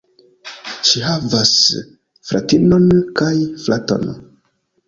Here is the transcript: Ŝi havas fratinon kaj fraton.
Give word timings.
Ŝi 0.91 1.03
havas 1.07 1.51
fratinon 2.31 2.89
kaj 3.21 3.33
fraton. 3.67 4.11